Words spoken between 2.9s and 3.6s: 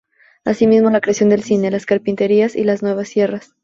sierras.